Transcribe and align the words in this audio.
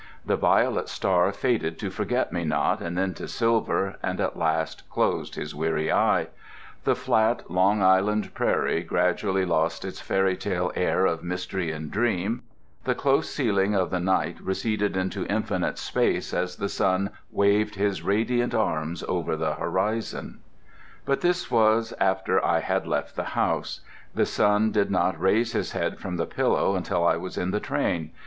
The 0.25 0.35
violet 0.35 0.89
star 0.89 1.31
faded 1.31 1.77
to 1.77 1.91
forget 1.91 2.33
me 2.33 2.43
not 2.43 2.81
and 2.81 2.97
then 2.97 3.13
to 3.13 3.27
silver 3.27 3.97
and 4.01 4.19
at 4.19 4.35
last 4.35 4.89
closed 4.89 5.35
his 5.35 5.53
weary 5.53 5.91
eye; 5.91 6.29
the 6.85 6.95
flat 6.95 7.51
Long 7.51 7.83
Island 7.83 8.33
prairie 8.33 8.81
gradually 8.83 9.45
lost 9.45 9.85
its 9.85 10.01
fairy 10.01 10.35
tale 10.35 10.71
air 10.75 11.05
of 11.05 11.23
mystery 11.23 11.69
and 11.71 11.91
dream; 11.91 12.41
the 12.83 12.95
close 12.95 13.29
ceiling 13.29 13.75
of 13.75 13.91
the 13.91 13.99
night 13.99 14.39
receded 14.41 14.97
into 14.97 15.27
infinite 15.27 15.77
space 15.77 16.33
as 16.33 16.55
the 16.55 16.67
sun 16.67 17.11
waved 17.29 17.75
his 17.75 18.01
radiant 18.01 18.55
arms 18.55 19.03
over 19.03 19.35
the 19.35 19.53
horizon. 19.53 20.39
But 21.05 21.21
this 21.21 21.51
was 21.51 21.93
after 21.99 22.43
I 22.43 22.61
had 22.61 22.87
left 22.87 23.15
the 23.15 23.23
house. 23.37 23.81
The 24.15 24.25
sun 24.25 24.71
did 24.71 24.89
not 24.89 25.21
raise 25.21 25.51
his 25.53 25.73
head 25.73 25.99
from 25.99 26.17
the 26.17 26.25
pillow 26.25 26.75
until 26.75 27.05
I 27.05 27.17
was 27.17 27.37
in 27.37 27.51
the 27.51 27.59
train. 27.59 28.09